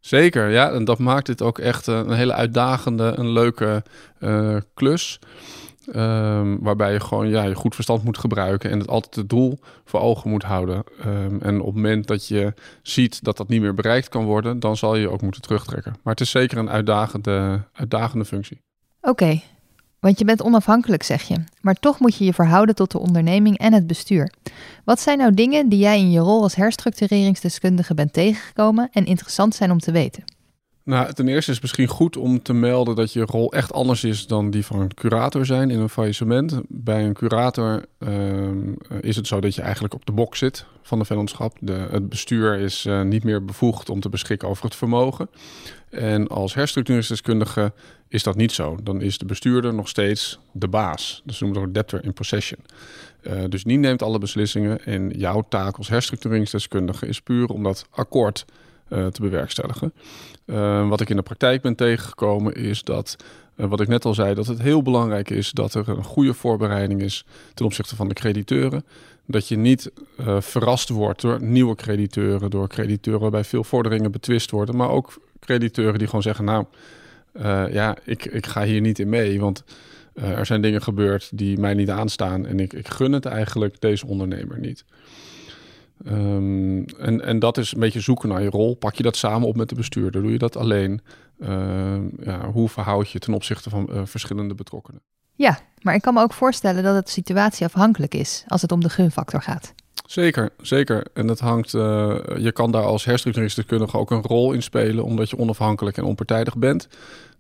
Zeker, 0.01 0.49
ja. 0.51 0.71
En 0.71 0.85
dat 0.85 0.99
maakt 0.99 1.27
dit 1.27 1.43
ook 1.43 1.59
echt 1.59 1.87
een 1.87 2.13
hele 2.13 2.33
uitdagende, 2.33 3.13
een 3.17 3.31
leuke 3.31 3.83
uh, 4.21 4.57
klus. 4.75 5.19
Um, 5.95 6.59
waarbij 6.63 6.93
je 6.93 7.01
gewoon 7.01 7.29
ja, 7.29 7.43
je 7.43 7.55
goed 7.55 7.75
verstand 7.75 8.05
moet 8.05 8.19
gebruiken 8.19 8.71
en 8.71 8.79
het 8.79 8.89
altijd 8.89 9.15
het 9.15 9.29
doel 9.29 9.59
voor 9.85 10.01
ogen 10.01 10.31
moet 10.31 10.43
houden. 10.43 10.85
Um, 11.07 11.41
en 11.43 11.61
op 11.61 11.67
het 11.67 11.75
moment 11.75 12.07
dat 12.07 12.29
je 12.29 12.55
ziet 12.83 13.25
dat 13.25 13.37
dat 13.37 13.49
niet 13.49 13.61
meer 13.61 13.75
bereikt 13.75 14.09
kan 14.09 14.25
worden, 14.25 14.61
dan 14.61 14.77
zal 14.77 14.97
je 14.97 15.11
ook 15.11 15.23
moeten 15.23 15.43
terugtrekken. 15.43 15.97
Maar 16.03 16.13
het 16.13 16.23
is 16.23 16.31
zeker 16.31 16.59
een 16.59 16.71
uitdagende, 16.71 17.63
uitdagende 17.73 18.25
functie. 18.25 18.61
Oké, 19.01 19.41
want 20.01 20.19
je 20.19 20.25
bent 20.25 20.43
onafhankelijk, 20.43 21.03
zeg 21.03 21.23
je. 21.23 21.37
Maar 21.61 21.75
toch 21.75 22.01
moet 22.01 22.17
je 22.17 22.25
je 22.25 22.33
verhouden 22.33 22.75
tot 22.75 22.91
de 22.91 22.99
onderneming 22.99 23.59
en 23.59 23.73
het 23.73 23.87
bestuur. 23.87 24.33
Wat 24.85 25.01
zijn 25.01 25.19
nou 25.19 25.35
dingen 25.35 25.69
die 25.69 25.79
jij 25.79 25.99
in 25.99 26.11
je 26.11 26.21
rol 26.21 26.43
als 26.43 26.55
herstructureringsdeskundige 26.55 27.95
bent 27.95 28.13
tegengekomen 28.13 28.89
en 28.93 29.07
interessant 29.07 29.55
zijn 29.55 29.71
om 29.71 29.79
te 29.79 29.93
weten? 29.93 30.25
Nou, 30.89 31.13
ten 31.13 31.29
eerste 31.29 31.51
is 31.51 31.57
het 31.57 31.61
misschien 31.61 31.87
goed 31.87 32.17
om 32.17 32.43
te 32.43 32.53
melden 32.53 32.97
dat 32.97 33.13
je 33.13 33.25
rol 33.25 33.53
echt 33.53 33.73
anders 33.73 34.05
is 34.05 34.27
dan 34.27 34.51
die 34.51 34.65
van 34.65 34.81
een 34.81 34.95
curator 34.95 35.47
zijn 35.47 35.71
in 35.71 35.81
een 35.81 35.89
faillissement. 35.89 36.61
Bij 36.69 37.05
een 37.05 37.13
curator 37.13 37.85
uh, 37.99 38.11
is 39.01 39.17
het 39.17 39.27
zo 39.27 39.41
dat 39.41 39.55
je 39.55 39.63
eigenlijk 39.63 39.95
op 39.95 40.07
de 40.07 40.13
bok 40.13 40.37
zit 40.37 40.65
van 40.83 40.99
de 40.99 41.05
vennootschap. 41.05 41.57
Het 41.67 42.09
bestuur 42.09 42.59
is 42.59 42.87
uh, 42.87 43.03
niet 43.03 43.25
meer 43.25 43.45
bevoegd 43.45 43.91
om 43.91 44.01
te 44.01 44.09
beschikken 44.09 44.49
over 44.49 44.65
het 44.65 44.75
vermogen. 44.75 45.31
En 45.91 46.29
als 46.29 46.55
herstructureringsdeskundige 46.55 47.73
is 48.09 48.23
dat 48.23 48.37
niet 48.37 48.53
zo. 48.53 48.79
Dan 48.83 49.01
is 49.01 49.19
de 49.19 49.25
bestuurder 49.25 49.75
nog 49.75 49.89
steeds 49.89 50.39
de 50.53 50.69
baas. 50.69 51.23
Dus 51.25 51.39
we 51.39 51.45
noemen 51.45 51.63
dat 51.63 51.75
debtor 51.75 52.05
in 52.05 52.13
possession. 52.13 52.61
Uh, 53.23 53.45
dus 53.49 53.65
die 53.65 53.79
neemt 53.79 54.03
alle 54.03 54.19
beslissingen. 54.19 54.85
En 54.85 55.11
jouw 55.11 55.45
taak 55.49 55.77
als 55.77 55.89
herstructureringsdeskundige 55.89 57.07
is 57.07 57.21
puur 57.21 57.47
om 57.49 57.63
dat 57.63 57.87
akkoord 57.91 58.45
te 58.89 59.21
bewerkstelligen. 59.21 59.93
Uh, 60.47 60.89
wat 60.89 61.01
ik 61.01 61.11
in 61.11 61.17
de 61.17 61.23
praktijk 61.23 61.63
ben 61.63 61.75
tegengekomen 61.75 62.55
is 62.55 62.83
dat, 62.83 63.17
wat 63.55 63.81
ik 63.81 63.89
net 63.89 64.05
al 64.05 64.15
zei, 64.15 64.35
dat 64.35 64.47
het 64.47 64.63
heel 64.63 64.83
belangrijk 64.83 65.31
is 65.31 65.51
dat 65.51 65.75
er 65.75 65.89
een 65.89 66.05
goede 66.05 66.35
voorbereiding 66.35 67.03
is 67.03 67.25
ten 67.55 67.65
opzichte 67.65 67.97
van 67.97 68.09
de 68.09 68.15
crediteuren. 68.15 68.85
Dat 69.27 69.49
je 69.49 69.57
niet 69.57 69.91
verrast 70.39 70.89
wordt 70.89 71.21
door 71.21 71.43
nieuwe 71.43 71.75
crediteuren, 71.75 72.51
door 72.51 72.69
crediteuren 72.69 73.23
waarbij 73.23 73.45
veel 73.45 73.65
vorderingen 73.65 74.11
betwist 74.13 74.51
worden, 74.51 74.77
maar 74.77 74.91
ook 74.91 75.21
crediteuren 75.41 75.99
die 75.99 76.07
gewoon 76.07 76.23
zeggen, 76.23 76.45
nou 76.45 76.65
ja, 77.73 77.97
ik, 78.05 78.25
ik 78.25 78.47
ga 78.47 78.65
hier 78.65 78.81
niet 78.81 78.99
in 78.99 79.09
mee, 79.09 79.41
want 79.41 79.65
er 80.15 80.47
zijn 80.47 80.63
dingen 80.63 80.83
gebeurd 80.83 81.31
die 81.35 81.59
mij 81.59 81.75
niet 81.75 81.91
aanstaan 81.91 82.47
en 82.47 82.61
ik, 82.61 82.73
ik 82.73 82.89
gun 82.89 83.13
het 83.13 83.25
eigenlijk 83.25 83.81
deze 83.81 84.07
ondernemer 84.07 84.59
niet. 84.59 84.85
Um, 86.07 86.85
en, 86.85 87.25
en 87.25 87.39
dat 87.39 87.59
is 87.59 87.73
een 87.73 87.81
beetje 87.81 88.01
zoeken 88.01 88.29
naar 88.29 88.43
je 88.43 88.51
rol. 88.51 88.75
Pak 88.75 88.95
je 88.95 89.03
dat 89.03 89.17
samen 89.17 89.49
op 89.49 89.57
met 89.57 89.69
de 89.69 89.75
bestuurder? 89.75 90.23
Doe 90.23 90.33
je 90.33 90.39
dat 90.39 90.57
alleen? 90.57 91.01
Uh, 91.39 91.97
ja, 92.21 92.51
hoe 92.51 92.69
verhoud 92.69 93.11
je 93.11 93.19
ten 93.19 93.35
opzichte 93.35 93.71
van 93.71 93.89
uh, 93.93 94.01
verschillende 94.05 94.55
betrokkenen? 94.55 95.01
Ja, 95.35 95.59
maar 95.83 95.95
ik 95.95 96.03
kan 96.03 96.15
me 96.15 96.23
ook 96.23 96.33
voorstellen 96.33 96.83
dat 96.83 96.95
het 96.95 97.09
situatieafhankelijk 97.09 98.15
is 98.15 98.45
als 98.49 98.63
het 98.63 98.73
om 98.73 98.81
de 98.81 98.89
gunfactor 98.89 99.43
gaat. 99.43 99.75
Zeker, 100.07 100.51
zeker. 100.63 101.07
En 101.15 101.27
dat 101.27 101.41
hangt, 101.41 101.75
uh, 101.75 102.17
je 102.37 102.53
kan 102.53 102.71
daar 102.71 102.83
als 102.83 103.05
herstructureringsdeskundige 103.05 103.99
ook 103.99 104.11
een 104.11 104.23
rol 104.23 104.53
in 104.53 104.63
spelen, 104.63 105.05
omdat 105.05 105.31
je 105.31 105.39
onafhankelijk 105.39 105.97
en 105.97 106.05
onpartijdig 106.05 106.57
bent. 106.57 106.89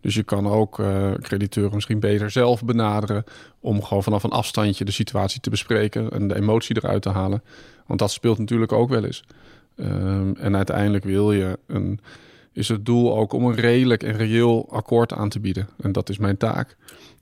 Dus 0.01 0.15
je 0.15 0.23
kan 0.23 0.47
ook 0.47 0.79
uh, 0.79 1.13
crediteuren 1.15 1.75
misschien 1.75 2.01
beter 2.01 2.31
zelf 2.31 2.65
benaderen 2.65 3.25
om 3.61 3.83
gewoon 3.83 4.03
vanaf 4.03 4.23
een 4.23 4.31
afstandje 4.31 4.85
de 4.85 4.93
situatie 4.93 5.41
te 5.41 5.51
bespreken 5.51 6.11
en 6.11 6.29
de 6.29 6.35
emotie 6.35 6.77
eruit 6.77 7.03
te 7.03 7.11
halen. 7.11 7.43
Want 7.89 8.01
dat 8.01 8.11
speelt 8.11 8.39
natuurlijk 8.39 8.73
ook 8.73 8.89
wel 8.89 9.05
eens. 9.05 9.25
Um, 9.77 10.37
en 10.37 10.57
uiteindelijk 10.57 11.05
wil 11.05 11.33
je 11.33 11.59
een, 11.67 12.01
is 12.53 12.69
het 12.69 12.87
doel 12.87 13.17
ook 13.17 13.33
om 13.33 13.45
een 13.45 13.55
redelijk 13.55 14.03
en 14.03 14.17
reëel 14.17 14.69
akkoord 14.71 15.13
aan 15.13 15.29
te 15.29 15.41
bieden. 15.41 15.69
En 15.81 15.93
dat 15.93 16.09
is 16.09 16.19
mijn 16.19 16.37
taak. 16.37 16.77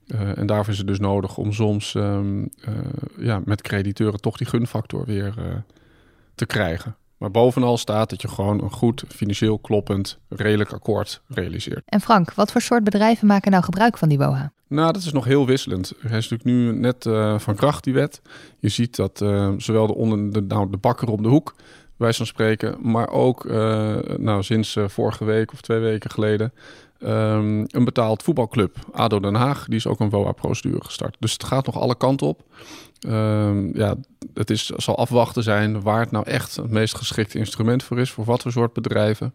Uh, 0.06 0.38
en 0.38 0.46
daarvoor 0.46 0.73
is 0.73 0.78
het 0.78 0.87
dus 0.87 0.99
nodig 0.99 1.37
om 1.37 1.52
soms 1.52 1.94
um, 1.94 2.40
uh, 2.40 2.75
ja, 3.18 3.40
met 3.44 3.62
crediteuren 3.62 4.20
toch 4.20 4.37
die 4.37 4.46
gunfactor 4.46 5.04
weer 5.04 5.35
uh, 5.38 5.44
te 6.35 6.46
krijgen. 6.46 6.96
Maar 7.18 7.30
bovenal 7.30 7.76
staat 7.76 8.11
dat 8.11 8.23
je 8.23 8.28
gewoon 8.28 8.62
een 8.62 8.70
goed 8.70 9.04
financieel 9.08 9.58
kloppend, 9.58 10.18
redelijk 10.28 10.73
akkoord 10.73 11.23
realiseert. 11.28 11.82
En 11.85 12.00
Frank, 12.00 12.35
wat 12.35 12.52
voor 12.52 12.61
soort 12.61 12.85
bedrijven 12.85 13.26
maken 13.26 13.50
nou 13.50 13.64
gebruik 13.64 13.99
van 13.99 14.08
die 14.08 14.18
BOA? 14.18 14.52
Nou, 14.68 14.92
dat 14.92 15.02
is 15.02 15.12
nog 15.12 15.25
heel 15.25 15.46
wisselend. 15.46 15.92
Hij 15.99 16.18
is 16.18 16.28
natuurlijk 16.28 16.44
nu 16.44 16.78
net 16.78 17.02
van 17.42 17.54
kracht, 17.54 17.85
die 17.85 17.94
wet. 17.94 18.20
Je 18.58 18.68
ziet 18.68 18.96
dat 18.96 19.18
zowel 19.56 19.87
de, 19.87 19.94
onder, 19.94 20.32
de, 20.32 20.40
nou, 20.40 20.70
de 20.70 20.76
bakker 20.76 21.08
om 21.08 21.23
de 21.23 21.28
hoek 21.28 21.54
wij 21.96 22.12
van 22.12 22.26
spreken. 22.26 22.76
Maar 22.82 23.08
ook, 23.08 23.44
nou, 24.18 24.42
sinds 24.42 24.76
vorige 24.87 25.25
week 25.25 25.52
of 25.52 25.61
twee 25.61 25.78
weken 25.78 26.11
geleden, 26.11 26.52
ehm, 26.98 27.64
een 27.66 27.84
betaald 27.84 28.22
voetbalclub, 28.22 28.76
ADO 28.92 29.20
Den 29.20 29.34
Haag. 29.34 29.64
Die 29.64 29.76
is 29.76 29.86
ook 29.86 30.00
een 30.00 30.10
WOA-procedure 30.10 30.84
gestart. 30.84 31.16
Dus 31.18 31.32
het 31.32 31.44
gaat 31.44 31.66
nog 31.66 31.80
alle 31.80 31.96
kanten 31.96 32.26
op. 32.26 32.42
Um, 33.08 33.76
ja, 33.76 33.94
het 34.34 34.50
is, 34.50 34.66
zal 34.66 34.98
afwachten 34.98 35.42
zijn 35.42 35.82
waar 35.82 36.00
het 36.00 36.10
nou 36.10 36.26
echt 36.26 36.56
het 36.56 36.70
meest 36.70 36.96
geschikte 36.96 37.38
instrument 37.38 37.82
voor 37.82 37.98
is, 37.98 38.10
voor 38.10 38.24
wat 38.24 38.42
voor 38.42 38.52
soort 38.52 38.72
bedrijven. 38.72 39.34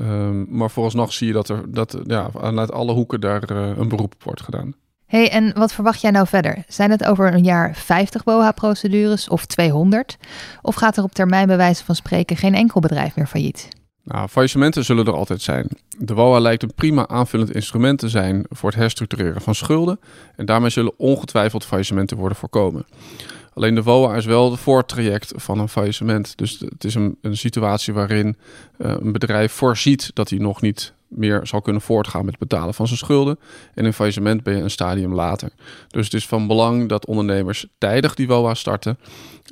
Um, 0.00 0.46
maar 0.48 0.70
vooralsnog 0.70 1.12
zie 1.12 1.26
je 1.26 1.32
dat 1.32 1.48
er 1.48 1.72
dat, 1.72 1.98
ja, 2.06 2.30
vanuit 2.30 2.72
alle 2.72 2.92
hoeken 2.92 3.20
daar 3.20 3.52
uh, 3.52 3.76
een 3.76 3.88
beroep 3.88 4.14
op 4.14 4.22
wordt 4.22 4.40
gedaan. 4.40 4.74
hey, 5.06 5.30
en 5.30 5.52
wat 5.54 5.72
verwacht 5.72 6.00
jij 6.00 6.10
nou 6.10 6.26
verder? 6.26 6.64
Zijn 6.68 6.90
het 6.90 7.04
over 7.04 7.34
een 7.34 7.44
jaar 7.44 7.74
50 7.74 8.24
BOA-procedures 8.24 9.28
of 9.28 9.46
200? 9.46 10.16
Of 10.62 10.74
gaat 10.74 10.96
er 10.96 11.02
op 11.02 11.12
termijn 11.12 11.46
bij 11.46 11.56
wijze 11.56 11.84
van 11.84 11.94
spreken 11.94 12.36
geen 12.36 12.54
enkel 12.54 12.80
bedrijf 12.80 13.16
meer 13.16 13.26
failliet? 13.26 13.68
Nou, 14.06 14.28
faillissementen 14.28 14.84
zullen 14.84 15.06
er 15.06 15.14
altijd 15.14 15.42
zijn. 15.42 15.68
De 15.98 16.14
WOA 16.14 16.38
lijkt 16.38 16.62
een 16.62 16.74
prima 16.74 17.08
aanvullend 17.08 17.54
instrument 17.54 17.98
te 17.98 18.08
zijn 18.08 18.44
voor 18.48 18.70
het 18.70 18.78
herstructureren 18.78 19.42
van 19.42 19.54
schulden. 19.54 20.00
En 20.36 20.46
daarmee 20.46 20.70
zullen 20.70 20.98
ongetwijfeld 20.98 21.64
faillissementen 21.64 22.16
worden 22.16 22.38
voorkomen. 22.38 22.86
Alleen 23.54 23.74
de 23.74 23.82
WOA 23.82 24.16
is 24.16 24.24
wel 24.24 24.50
het 24.50 24.60
voortraject 24.60 25.32
van 25.36 25.58
een 25.58 25.68
faillissement. 25.68 26.36
Dus 26.36 26.60
het 26.60 26.84
is 26.84 26.94
een, 26.94 27.18
een 27.22 27.36
situatie 27.36 27.94
waarin 27.94 28.36
uh, 28.78 28.94
een 29.00 29.12
bedrijf 29.12 29.52
voorziet 29.52 30.10
dat 30.14 30.30
hij 30.30 30.38
nog 30.38 30.60
niet 30.60 30.92
meer 31.08 31.46
zal 31.46 31.60
kunnen 31.60 31.82
voortgaan 31.82 32.24
met 32.24 32.34
het 32.38 32.48
betalen 32.48 32.74
van 32.74 32.86
zijn 32.86 32.98
schulden. 32.98 33.38
En 33.74 33.84
in 33.84 33.92
faillissement 33.92 34.42
ben 34.42 34.56
je 34.56 34.62
een 34.62 34.70
stadium 34.70 35.14
later. 35.14 35.50
Dus 35.88 36.04
het 36.04 36.14
is 36.14 36.26
van 36.26 36.46
belang 36.46 36.88
dat 36.88 37.06
ondernemers 37.06 37.66
tijdig 37.78 38.14
die 38.14 38.26
WOA 38.26 38.54
starten. 38.54 38.98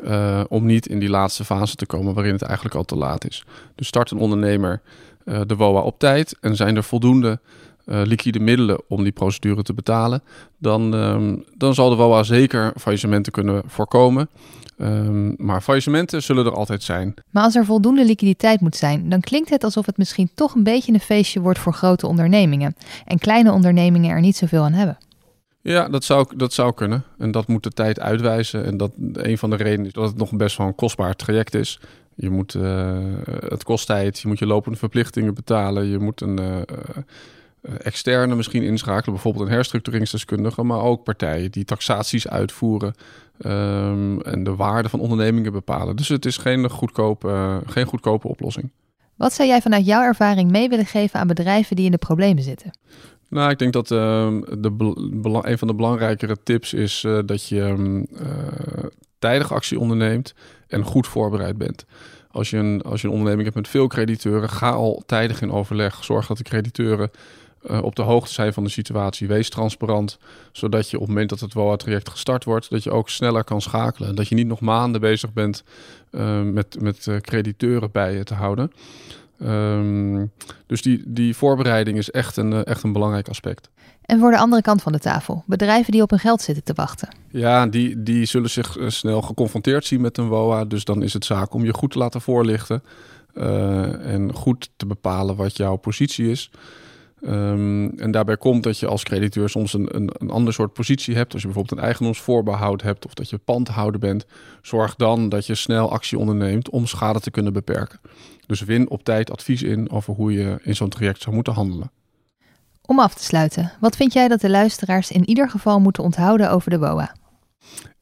Uh, 0.04 0.40
om 0.48 0.66
niet 0.66 0.86
in 0.86 0.98
die 0.98 1.08
laatste 1.08 1.44
fase 1.44 1.76
te 1.76 1.86
komen 1.86 2.14
waarin 2.14 2.32
het 2.32 2.42
eigenlijk 2.42 2.74
al 2.74 2.84
te 2.84 2.96
laat 2.96 3.28
is. 3.28 3.44
Dus 3.74 3.86
start 3.86 4.10
een 4.10 4.18
ondernemer 4.18 4.82
uh, 5.24 5.40
de 5.46 5.56
WOA 5.56 5.80
op 5.80 5.98
tijd 5.98 6.36
en 6.40 6.56
zijn 6.56 6.76
er 6.76 6.84
voldoende 6.84 7.40
uh, 7.86 8.00
liquide 8.04 8.40
middelen 8.40 8.82
om 8.88 9.02
die 9.02 9.12
procedure 9.12 9.62
te 9.62 9.74
betalen, 9.74 10.22
dan, 10.58 10.92
um, 10.92 11.44
dan 11.56 11.74
zal 11.74 11.90
de 11.90 11.96
WOA 11.96 12.22
zeker 12.22 12.72
faillissementen 12.76 13.32
kunnen 13.32 13.62
voorkomen. 13.66 14.28
Um, 14.78 15.34
maar 15.36 15.60
faillissementen 15.60 16.22
zullen 16.22 16.46
er 16.46 16.54
altijd 16.54 16.82
zijn. 16.82 17.14
Maar 17.30 17.42
als 17.42 17.54
er 17.54 17.64
voldoende 17.64 18.04
liquiditeit 18.04 18.60
moet 18.60 18.76
zijn, 18.76 19.08
dan 19.08 19.20
klinkt 19.20 19.50
het 19.50 19.64
alsof 19.64 19.86
het 19.86 19.96
misschien 19.96 20.30
toch 20.34 20.54
een 20.54 20.62
beetje 20.62 20.92
een 20.92 21.00
feestje 21.00 21.40
wordt 21.40 21.58
voor 21.58 21.72
grote 21.72 22.06
ondernemingen 22.06 22.76
en 23.04 23.18
kleine 23.18 23.52
ondernemingen 23.52 24.10
er 24.10 24.20
niet 24.20 24.36
zoveel 24.36 24.62
aan 24.62 24.72
hebben. 24.72 24.98
Ja, 25.60 25.88
dat 25.88 26.04
zou, 26.04 26.36
dat 26.36 26.52
zou 26.52 26.74
kunnen. 26.74 27.04
En 27.18 27.30
dat 27.30 27.48
moet 27.48 27.62
de 27.62 27.70
tijd 27.70 28.00
uitwijzen. 28.00 28.64
En 28.64 28.76
dat 28.76 28.92
een 29.12 29.38
van 29.38 29.50
de 29.50 29.56
redenen 29.56 29.86
is 29.86 29.92
dat 29.92 30.08
het 30.08 30.16
nog 30.16 30.32
best 30.32 30.56
wel 30.56 30.66
een 30.66 30.74
kostbaar 30.74 31.14
traject 31.14 31.54
is. 31.54 31.80
Je 32.14 32.30
moet, 32.30 32.54
uh, 32.54 32.98
het 33.48 33.64
kost 33.64 33.86
tijd, 33.86 34.20
je 34.20 34.28
moet 34.28 34.38
je 34.38 34.46
lopende 34.46 34.78
verplichtingen 34.78 35.34
betalen, 35.34 35.86
je 35.86 35.98
moet 35.98 36.20
een, 36.20 36.40
uh, 36.40 36.60
externe 37.82 38.34
misschien 38.34 38.62
inschakelen, 38.62 39.14
bijvoorbeeld 39.14 39.46
een 39.46 39.52
herstructureringsdeskundige, 39.52 40.62
maar 40.62 40.80
ook 40.80 41.04
partijen 41.04 41.50
die 41.50 41.64
taxaties 41.64 42.28
uitvoeren 42.28 42.94
um, 43.38 44.20
en 44.20 44.44
de 44.44 44.54
waarde 44.54 44.88
van 44.88 45.00
ondernemingen 45.00 45.52
bepalen. 45.52 45.96
Dus 45.96 46.08
het 46.08 46.26
is 46.26 46.36
geen 46.36 46.70
goedkope, 46.70 47.62
geen 47.66 47.86
goedkope 47.86 48.28
oplossing. 48.28 48.70
Wat 49.16 49.32
zou 49.32 49.48
jij 49.48 49.60
vanuit 49.60 49.86
jouw 49.86 50.02
ervaring 50.02 50.50
mee 50.50 50.68
willen 50.68 50.86
geven 50.86 51.20
aan 51.20 51.26
bedrijven 51.26 51.76
die 51.76 51.84
in 51.84 51.90
de 51.90 51.98
problemen 51.98 52.42
zitten? 52.42 52.70
Nou, 53.28 53.50
ik 53.50 53.58
denk 53.58 53.72
dat 53.72 53.90
uh, 53.90 53.98
de, 54.58 54.92
een 55.42 55.58
van 55.58 55.68
de 55.68 55.74
belangrijkere 55.74 56.36
tips 56.42 56.72
is 56.72 57.02
uh, 57.06 57.18
dat 57.26 57.48
je 57.48 57.74
uh, 58.12 58.84
tijdig 59.18 59.52
actie 59.52 59.78
onderneemt 59.78 60.34
en 60.68 60.82
goed 60.82 61.06
voorbereid 61.06 61.58
bent. 61.58 61.84
Als 62.30 62.50
je, 62.50 62.56
een, 62.56 62.82
als 62.82 63.00
je 63.00 63.06
een 63.06 63.12
onderneming 63.12 63.44
hebt 63.44 63.56
met 63.56 63.68
veel 63.68 63.86
crediteuren, 63.86 64.48
ga 64.48 64.70
al 64.70 65.02
tijdig 65.06 65.42
in 65.42 65.52
overleg. 65.52 66.04
Zorg 66.04 66.26
dat 66.26 66.36
de 66.36 66.42
crediteuren 66.42 67.10
uh, 67.70 67.82
op 67.82 67.96
de 67.96 68.02
hoogte 68.02 68.32
zijn 68.32 68.52
van 68.52 68.64
de 68.64 68.70
situatie. 68.70 69.28
Wees 69.28 69.48
transparant, 69.48 70.18
zodat 70.52 70.90
je 70.90 70.96
op 70.96 71.02
het 71.02 71.10
moment 71.10 71.30
dat 71.30 71.40
het 71.40 71.52
WOA-traject 71.52 72.08
gestart 72.08 72.44
wordt, 72.44 72.70
dat 72.70 72.82
je 72.82 72.90
ook 72.90 73.08
sneller 73.08 73.44
kan 73.44 73.60
schakelen. 73.60 74.14
Dat 74.14 74.28
je 74.28 74.34
niet 74.34 74.46
nog 74.46 74.60
maanden 74.60 75.00
bezig 75.00 75.32
bent 75.32 75.64
uh, 76.10 76.42
met, 76.42 76.80
met 76.80 77.06
uh, 77.06 77.16
crediteuren 77.16 77.90
bij 77.92 78.16
je 78.16 78.24
te 78.24 78.34
houden. 78.34 78.72
Um, 79.42 80.32
dus 80.66 80.82
die, 80.82 81.02
die 81.06 81.36
voorbereiding 81.36 81.98
is 81.98 82.10
echt 82.10 82.36
een, 82.36 82.64
echt 82.64 82.82
een 82.82 82.92
belangrijk 82.92 83.28
aspect. 83.28 83.70
En 84.02 84.18
voor 84.18 84.30
de 84.30 84.38
andere 84.38 84.62
kant 84.62 84.82
van 84.82 84.92
de 84.92 84.98
tafel, 84.98 85.42
bedrijven 85.46 85.92
die 85.92 86.02
op 86.02 86.10
hun 86.10 86.18
geld 86.18 86.42
zitten 86.42 86.64
te 86.64 86.72
wachten. 86.72 87.08
Ja, 87.30 87.66
die, 87.66 88.02
die 88.02 88.24
zullen 88.24 88.50
zich 88.50 88.76
snel 88.86 89.22
geconfronteerd 89.22 89.84
zien 89.84 90.00
met 90.00 90.18
een 90.18 90.28
WOA. 90.28 90.64
Dus 90.64 90.84
dan 90.84 91.02
is 91.02 91.12
het 91.12 91.24
zaak 91.24 91.54
om 91.54 91.64
je 91.64 91.74
goed 91.74 91.90
te 91.90 91.98
laten 91.98 92.20
voorlichten. 92.20 92.82
Uh, 93.34 94.12
en 94.12 94.34
goed 94.34 94.70
te 94.76 94.86
bepalen 94.86 95.36
wat 95.36 95.56
jouw 95.56 95.76
positie 95.76 96.30
is. 96.30 96.50
Um, 97.26 97.98
en 97.98 98.10
daarbij 98.10 98.36
komt 98.36 98.62
dat 98.62 98.78
je 98.78 98.86
als 98.86 99.02
crediteur 99.02 99.48
soms 99.48 99.72
een, 99.72 99.96
een, 99.96 100.10
een 100.18 100.30
ander 100.30 100.52
soort 100.52 100.72
positie 100.72 101.14
hebt. 101.14 101.32
Als 101.32 101.42
je 101.42 101.48
bijvoorbeeld 101.48 101.78
een 101.78 101.84
eigendomsvoorbehoud 101.84 102.82
hebt 102.82 103.06
of 103.06 103.14
dat 103.14 103.30
je 103.30 103.38
pandhouder 103.38 104.00
bent. 104.00 104.26
Zorg 104.62 104.94
dan 104.94 105.28
dat 105.28 105.46
je 105.46 105.54
snel 105.54 105.90
actie 105.90 106.18
onderneemt 106.18 106.70
om 106.70 106.86
schade 106.86 107.20
te 107.20 107.30
kunnen 107.30 107.52
beperken. 107.52 108.00
Dus 108.46 108.60
win 108.60 108.90
op 108.90 109.04
tijd 109.04 109.30
advies 109.30 109.62
in 109.62 109.90
over 109.90 110.14
hoe 110.14 110.32
je 110.32 110.58
in 110.62 110.76
zo'n 110.76 110.88
traject 110.88 111.22
zou 111.22 111.34
moeten 111.34 111.52
handelen. 111.52 111.90
Om 112.86 112.98
af 112.98 113.14
te 113.14 113.24
sluiten, 113.24 113.72
wat 113.80 113.96
vind 113.96 114.12
jij 114.12 114.28
dat 114.28 114.40
de 114.40 114.50
luisteraars 114.50 115.10
in 115.10 115.28
ieder 115.28 115.50
geval 115.50 115.80
moeten 115.80 116.02
onthouden 116.02 116.50
over 116.50 116.70
de 116.70 116.78
BOA? 116.78 117.14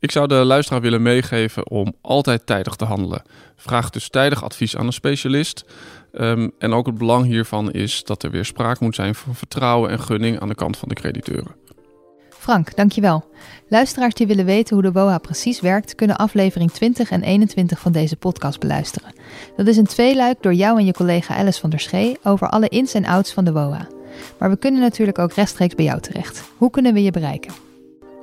Ik 0.03 0.11
zou 0.11 0.27
de 0.27 0.35
luisteraar 0.35 0.81
willen 0.81 1.03
meegeven 1.03 1.71
om 1.71 1.95
altijd 2.01 2.47
tijdig 2.47 2.77
te 2.77 2.85
handelen. 2.85 3.23
Vraag 3.57 3.91
dus 3.91 4.09
tijdig 4.09 4.45
advies 4.45 4.77
aan 4.77 4.87
een 4.87 4.93
specialist. 4.93 5.65
Um, 6.13 6.53
en 6.59 6.73
ook 6.73 6.87
het 6.87 6.99
belang 6.99 7.25
hiervan 7.25 7.73
is 7.73 8.05
dat 8.05 8.23
er 8.23 8.31
weer 8.31 8.45
sprake 8.45 8.85
moet 8.85 8.95
zijn 8.95 9.15
van 9.15 9.35
vertrouwen 9.35 9.91
en 9.91 10.01
gunning 10.01 10.41
aan 10.41 10.49
de 10.49 10.55
kant 10.55 10.77
van 10.77 10.89
de 10.89 10.95
crediteuren. 10.95 11.55
Frank, 12.31 12.77
dankjewel. 12.77 13.25
Luisteraars 13.69 14.15
die 14.15 14.27
willen 14.27 14.45
weten 14.45 14.75
hoe 14.75 14.85
de 14.85 14.93
WOA 14.93 15.19
precies 15.19 15.61
werkt, 15.61 15.95
kunnen 15.95 16.17
aflevering 16.17 16.73
20 16.73 17.11
en 17.11 17.23
21 17.23 17.79
van 17.79 17.93
deze 17.93 18.17
podcast 18.17 18.61
beluisteren. 18.61 19.15
Dat 19.57 19.67
is 19.67 19.77
een 19.77 19.87
tweeluik 19.87 20.43
door 20.43 20.55
jou 20.55 20.79
en 20.79 20.85
je 20.85 20.93
collega 20.93 21.37
Alice 21.37 21.61
van 21.61 21.71
der 21.71 21.81
Schee 21.81 22.19
over 22.23 22.49
alle 22.49 22.69
ins 22.69 22.95
en 22.95 23.07
outs 23.07 23.33
van 23.33 23.45
de 23.45 23.53
WOA. 23.53 23.89
Maar 24.39 24.51
we 24.51 24.57
kunnen 24.57 24.81
natuurlijk 24.81 25.19
ook 25.19 25.33
rechtstreeks 25.33 25.75
bij 25.75 25.85
jou 25.85 26.01
terecht. 26.01 26.43
Hoe 26.57 26.71
kunnen 26.71 26.95
we 26.95 27.03
je 27.03 27.11
bereiken? 27.11 27.72